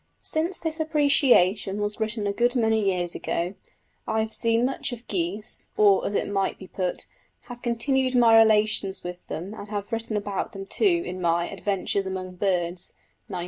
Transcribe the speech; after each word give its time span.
Since 0.23 0.59
this 0.59 0.79
appreciation 0.79 1.79
was 1.79 1.99
written 1.99 2.25
a 2.25 2.33
good 2.33 2.55
many 2.55 2.83
years 2.83 3.13
ago 3.13 3.53
I 4.07 4.21
have 4.21 4.33
seen 4.33 4.65
much 4.65 4.91
of 4.91 5.07
geese, 5.07 5.69
or, 5.77 6.03
as 6.07 6.15
it 6.15 6.27
might 6.27 6.57
be 6.57 6.65
put, 6.67 7.05
have 7.41 7.61
continued 7.61 8.15
my 8.15 8.35
relations 8.35 9.03
with 9.03 9.17
them 9.27 9.53
and 9.53 9.67
have 9.69 9.91
written 9.91 10.17
about 10.17 10.53
them 10.53 10.65
too 10.65 11.03
in 11.05 11.21
my 11.21 11.47
Adventures 11.51 12.07
among 12.07 12.37
Birds 12.37 12.95
(1913). 13.27 13.35